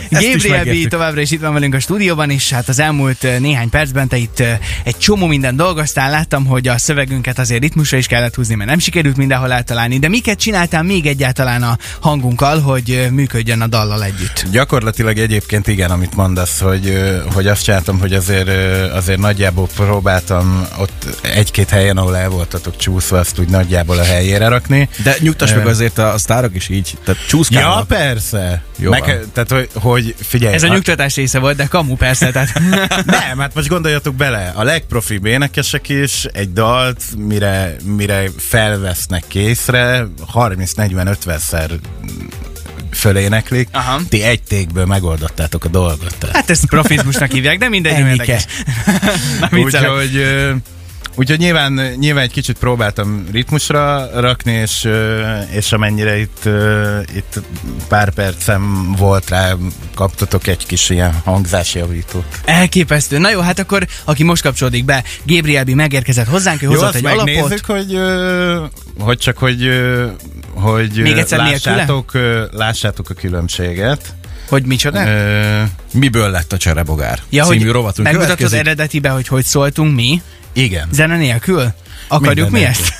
Ezt 0.09 0.23
is 0.23 0.43
Gabriel 0.43 0.85
B. 0.85 0.87
továbbra 0.87 1.21
is 1.21 1.31
itt 1.31 1.41
van 1.41 1.53
velünk 1.53 1.73
a 1.73 1.79
stúdióban, 1.79 2.29
és 2.29 2.51
hát 2.51 2.69
az 2.69 2.79
elmúlt 2.79 3.23
ö, 3.23 3.39
néhány 3.39 3.69
percben 3.69 4.07
te 4.07 4.17
itt 4.17 4.39
ö, 4.39 4.51
egy 4.83 4.97
csomó 4.97 5.25
minden 5.25 5.55
dolgoztál. 5.55 6.09
Láttam, 6.09 6.45
hogy 6.45 6.67
a 6.67 6.77
szövegünket 6.77 7.39
azért 7.39 7.61
ritmusra 7.61 7.97
is 7.97 8.07
kellett 8.07 8.35
húzni, 8.35 8.55
mert 8.55 8.69
nem 8.69 8.79
sikerült 8.79 9.17
mindenhol 9.17 9.53
eltalálni. 9.53 9.99
De 9.99 10.07
miket 10.07 10.39
csináltál 10.39 10.83
még 10.83 11.05
egyáltalán 11.05 11.63
a 11.63 11.77
hangunkkal, 11.99 12.59
hogy 12.59 12.91
ö, 12.91 13.09
működjön 13.09 13.61
a 13.61 13.67
dallal 13.67 14.03
együtt? 14.03 14.45
Gyakorlatilag 14.51 15.17
egyébként 15.17 15.67
igen, 15.67 15.91
amit 15.91 16.15
mondasz, 16.15 16.59
hogy, 16.59 17.01
hogy 17.33 17.47
azt 17.47 17.63
csináltam, 17.63 17.99
hogy 17.99 18.13
azért, 18.13 18.49
azért 18.91 19.19
nagyjából 19.19 19.67
próbáltam 19.75 20.67
ott 20.77 21.05
egy-két 21.21 21.69
helyen, 21.69 21.97
ahol 21.97 22.17
el 22.17 22.29
voltatok 22.29 22.77
csúszva, 22.77 23.17
azt 23.17 23.39
úgy 23.39 23.49
nagyjából 23.49 23.97
a 23.97 24.03
helyére 24.29 24.47
rakni. 24.47 24.89
De 25.03 25.15
nyugtass 25.19 25.53
meg 25.53 25.67
azért 25.67 25.97
a, 25.97 26.13
a 26.13 26.17
sztárok 26.17 26.55
is 26.55 26.69
így, 26.69 26.93
tehát 27.03 27.21
Ja, 27.21 27.27
csúszkálnak. 27.27 27.87
persze. 27.87 28.63
Jó 28.77 28.89
Meg, 28.89 29.03
van. 29.05 29.31
tehát, 29.33 29.51
hogy, 29.51 29.69
hogy 29.73 30.15
figyelj. 30.21 30.53
Ez 30.53 30.63
a 30.63 30.67
nyugtatás 30.67 31.15
része 31.15 31.39
volt, 31.39 31.57
de 31.57 31.65
kamu 31.65 31.95
persze. 31.95 32.31
Tehát... 32.31 32.61
Nem, 33.05 33.39
hát 33.39 33.53
most 33.55 33.67
gondoljatok 33.67 34.15
bele, 34.15 34.51
a 34.55 34.63
legprofibb 34.63 35.25
énekesek 35.25 35.89
is 35.89 36.23
egy 36.23 36.53
dalt, 36.53 37.03
mire, 37.17 37.75
mire 37.83 38.23
felvesznek 38.37 39.23
készre, 39.27 40.07
30-40-50-szer 40.33 41.69
föléneklik, 42.91 43.67
Aha. 43.71 43.99
ti 44.09 44.23
egy 44.23 44.41
tékből 44.43 44.85
megoldottátok 44.85 45.65
a 45.65 45.67
dolgot. 45.67 46.15
Tehát. 46.17 46.35
Hát 46.35 46.49
ezt 46.49 46.65
profizmusnak 46.65 47.31
hívják, 47.31 47.57
de 47.57 47.69
mindegy, 47.69 47.93
Ennyi. 47.93 48.17
Na. 49.51 49.57
Úgyhogy, 49.57 50.23
úgyhogy 51.15 51.39
nyilván, 51.39 51.73
nyilván 51.99 52.23
egy 52.23 52.31
kicsit 52.31 52.57
próbáltam 52.57 53.25
ritmusra 53.31 54.09
rakni, 54.19 54.51
és, 54.51 54.89
és 55.51 55.71
amennyire 55.71 56.19
itt, 56.19 56.49
itt 57.15 57.39
pár 57.87 58.09
percem 58.09 58.93
volt 58.97 59.29
rá, 59.29 59.53
kaptatok 59.95 60.47
egy 60.47 60.65
kis 60.65 60.89
ilyen 60.89 61.13
hangzásjavítót. 61.23 62.25
Elképesztő. 62.45 63.17
Na 63.17 63.29
jó, 63.29 63.39
hát 63.39 63.59
akkor, 63.59 63.87
aki 64.03 64.23
most 64.23 64.41
kapcsolódik 64.41 64.85
be, 64.85 65.03
Gabriel 65.25 65.63
B. 65.63 65.69
megérkezett 65.69 66.27
hozzánk, 66.27 66.61
ő 66.61 66.65
Jó, 66.65 66.71
hozott 66.71 66.95
egy 66.95 67.05
alapot. 67.05 67.59
hogy, 67.59 67.99
hogy 68.99 69.17
csak, 69.17 69.37
hogy, 69.37 69.69
hogy 70.53 71.01
Még 71.01 71.17
egyszer 71.17 71.39
lássátok, 71.39 72.11
lássátok 72.51 73.09
a 73.09 73.13
különbséget. 73.13 74.13
Hogy 74.49 74.65
micsoda? 74.65 75.07
Ö, 75.07 75.61
Miből 75.93 76.29
lett 76.29 76.53
a 76.53 76.57
cserebogár? 76.57 77.19
Ja, 77.29 77.43
Című 77.43 77.63
hogy 77.63 77.71
rovatunk 77.71 78.07
megmutatod 78.07 78.53
eredetibe, 78.53 79.09
hogy 79.09 79.27
hogy 79.27 79.45
szóltunk 79.45 79.95
mi, 79.95 80.21
igen. 80.53 80.87
zene 80.91 81.17
nélkül? 81.17 81.73
Akarjuk 82.07 82.49
Minden 82.49 82.51
mi 82.51 82.59
nélkül. 82.59 82.83
ezt? 82.83 82.93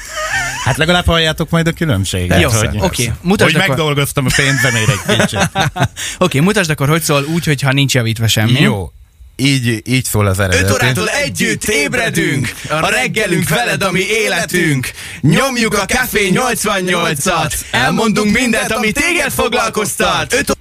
Hát 0.63 0.77
legalább 0.77 1.05
halljátok 1.05 1.49
majd 1.49 1.67
a 1.67 1.71
különbséget. 1.71 2.41
Jó, 2.41 2.49
hogy, 2.49 2.77
oké, 2.79 3.11
mutasd 3.21 3.51
hogy 3.51 3.61
akkor. 3.61 3.67
megdolgoztam 3.67 4.25
a 4.25 4.29
pénzemére 4.35 4.91
egy 5.07 5.17
kicsit. 5.19 5.49
Oké, 6.17 6.39
mutasd 6.39 6.69
akkor, 6.69 6.89
hogy 6.89 7.01
szól 7.01 7.23
úgy, 7.23 7.45
hogyha 7.45 7.71
nincs 7.71 7.93
javítva 7.93 8.27
semmi. 8.27 8.59
Jó. 8.59 8.91
Így, 9.35 9.81
így 9.85 10.03
szól 10.05 10.27
az 10.27 10.39
eredeti. 10.39 10.99
együtt 11.23 11.63
ébredünk, 11.63 12.53
a 12.69 12.89
reggelünk 12.89 13.49
veled, 13.49 13.83
ami 13.83 13.99
életünk. 13.99 14.91
Nyomjuk 15.21 15.73
a 15.73 15.85
Café 15.85 16.31
88-at, 16.33 17.53
elmondunk 17.71 18.37
mindent, 18.37 18.71
ami 18.71 18.91
téged 18.91 19.31
foglalkoztat. 19.31 20.33
Öt 20.33 20.57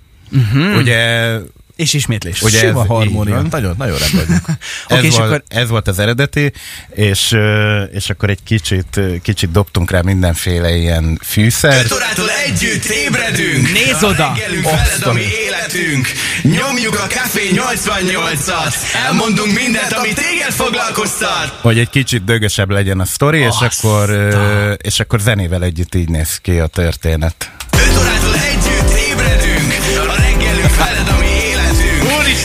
Ugye, 0.77 1.31
és 1.79 1.93
ismétlés. 1.93 2.43
Ugye 2.43 2.59
Sima 2.59 2.81
ez 2.81 2.87
harmónia. 2.87 3.35
van. 3.35 3.47
Nagyon, 3.51 3.75
nagyon 3.79 3.99
rendben 3.99 4.25
vagyunk. 4.27 4.43
ez, 4.89 4.97
Oké, 4.99 5.07
és 5.07 5.15
volt, 5.15 5.27
akkor- 5.27 5.43
ez 5.49 5.69
volt 5.69 5.89
az 5.89 5.99
eredeti, 5.99 6.53
és, 6.91 7.37
és 7.93 8.11
akkor 8.11 8.31
egy 8.31 8.43
kicsit, 8.45 9.01
kicsit 9.23 9.51
dobtunk 9.51 9.91
rá 9.91 10.01
mindenféle 10.01 10.71
ilyen 10.77 11.21
fűszer. 11.25 11.87
órától 11.95 12.31
együtt 12.47 12.85
ébredünk. 12.85 13.73
Nézd 13.73 14.03
oda! 14.05 14.33
Reggelünk 14.37 14.65
veled, 14.65 15.03
ami 15.03 15.21
életünk. 15.21 16.09
Nyomjuk 16.43 16.95
a 16.95 17.07
Café 17.07 17.49
88-at. 17.53 18.75
Elmondunk 19.07 19.53
mindent, 19.61 19.93
ami 19.93 20.09
téged 20.13 20.51
foglalkoztat. 20.53 21.59
hogy 21.61 21.79
egy 21.79 21.91
kicsit 21.91 22.25
dögösebb 22.25 22.71
legyen 22.71 23.01
a 23.01 23.05
sztori, 23.05 23.39
és 23.39 23.57
akkor, 23.61 24.11
és 24.83 25.01
akkor 25.01 25.21
zenével 25.21 25.63
együtt 25.63 25.95
így 25.95 26.09
néz 26.09 26.37
ki 26.43 26.59
a 26.59 26.67
történet. 26.67 27.51
5 27.73 27.97
órától 27.99 28.18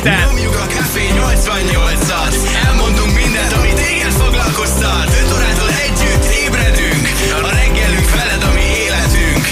Isten! 0.03 0.27
Nyomjuk 0.27 0.55
a 0.55 0.67
Café 0.67 1.05
88-at 1.19 2.35
Elmondunk 2.65 3.13
mindent, 3.15 3.53
ami 3.53 3.73
téged 3.73 4.11
foglalkoztat 4.11 5.07
5 5.25 5.33
órától 5.35 5.69
együtt 5.85 6.25
ébredünk 6.43 7.05
A 7.43 7.49
reggelünk 7.59 8.09
veled, 8.15 8.43
ami 8.51 8.65
életünk 8.85 9.45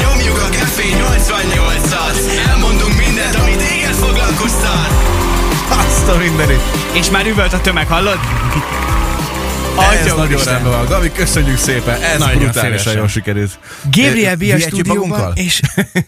Nyomjuk 0.00 0.38
a 0.46 0.48
Café 0.58 0.88
88-at 1.02 2.18
Elmondunk 2.48 2.96
mindent, 3.04 3.34
ami 3.34 3.54
téged 3.56 3.94
foglalkoztat 3.94 4.90
Azt 5.86 6.08
a 6.08 6.16
mindenit. 6.16 6.62
És 6.92 7.10
már 7.10 7.26
üvölt 7.26 7.52
a 7.52 7.60
tömeg, 7.60 7.86
hallod? 7.88 8.18
Ez 9.78 10.14
nagyon 10.14 10.44
rendben 10.44 10.72
van. 10.72 10.84
Gabi, 10.86 11.12
köszönjük 11.12 11.58
szépen. 11.58 12.02
Ez 12.02 12.18
Nagyon 12.18 12.38
brutálisan 12.38 12.94
jól 12.96 13.08
sikerült. 13.08 13.58
Gabriel 13.84 14.34
B. 14.36 14.40
a 14.40 14.44
Vihetjük 14.44 14.68
stúdióban, 14.68 15.32
és 15.34 15.60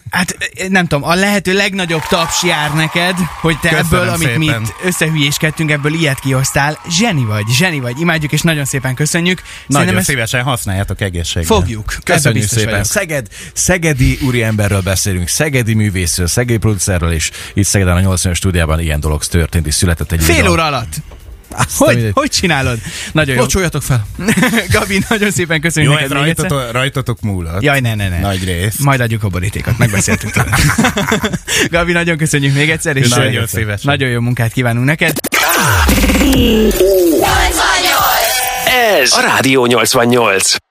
hát 0.09 0.37
nem 0.69 0.87
tudom, 0.87 1.09
a 1.09 1.13
lehető 1.15 1.53
legnagyobb 1.53 2.01
taps 2.09 2.43
jár 2.43 2.73
neked, 2.73 3.15
hogy 3.41 3.59
te 3.59 3.69
Köszönöm 3.69 3.85
ebből, 3.85 4.09
amit 4.09 4.37
mi 4.37 4.45
szépen. 4.45 4.61
itt 4.61 4.73
összehülyéskedtünk, 4.83 5.71
ebből 5.71 5.93
ilyet 5.93 6.19
kihoztál. 6.19 6.79
Zseni 6.89 7.25
vagy, 7.25 7.45
zseni 7.51 7.79
vagy, 7.79 7.99
imádjuk, 7.99 8.31
és 8.31 8.41
nagyon 8.41 8.65
szépen 8.65 8.95
köszönjük. 8.95 9.41
Nagyon 9.67 9.97
ezt 9.97 10.05
szívesen 10.07 10.43
használjátok 10.43 11.01
egészségben. 11.01 11.57
fogjuk. 11.59 11.97
Köszönjük 12.03 12.47
szépen. 12.47 12.69
vagyok. 12.69 12.85
Szeged, 12.85 13.27
szegedi 13.53 14.19
úriemberről 14.21 14.81
beszélünk, 14.81 15.27
szegedi 15.27 15.73
művészről, 15.73 16.27
szegedi 16.27 16.57
producerről, 16.57 17.11
és 17.11 17.31
itt 17.53 17.65
Szegeden 17.65 17.95
a 17.95 17.99
80 17.99 18.33
stúdiában 18.33 18.79
ilyen 18.79 18.99
dolog 18.99 19.23
történt, 19.23 19.67
és 19.67 19.73
született 19.73 20.11
egy 20.11 20.21
Fél 20.23 20.49
óra 20.49 20.63
alatt. 20.65 20.93
Hogy, 21.77 21.95
mindegy. 21.95 22.11
hogy 22.13 22.29
csinálod? 22.29 22.79
Nagyon 23.11 23.35
jó. 23.35 23.41
Locsoljatok 23.41 23.81
fel. 23.83 24.07
Gabi, 24.73 25.03
nagyon 25.09 25.31
szépen 25.31 25.61
köszönjük 25.61 25.91
Jó, 25.91 25.99
neked 25.99 26.17
még 26.17 26.29
egyszer. 26.29 26.49
rajtatok, 26.49 26.73
rajtatok 26.73 27.21
múlott. 27.21 27.61
Jaj, 27.61 27.79
ne, 27.79 27.95
ne, 27.95 28.09
ne. 28.09 28.19
Nagy 28.19 28.43
rész. 28.43 28.77
Majd 28.79 28.99
adjuk 28.99 29.23
a 29.23 29.27
borítékot, 29.27 29.77
megbeszéltük 29.77 30.31
tőle. 30.31 30.57
Gabi, 31.71 31.91
nagyon 31.91 32.17
köszönjük 32.17 32.53
még 32.53 32.69
egyszer, 32.69 32.97
és 32.97 33.07
Nagyon 33.07 33.41
ö, 33.41 33.45
szívesen. 33.45 33.91
nagyon 33.91 34.09
jó 34.09 34.19
munkát 34.19 34.51
kívánunk 34.51 34.85
neked. 34.85 35.13
Ez 39.01 39.13
a 39.13 39.21
Rádió 39.21 39.65
88. 39.65 40.68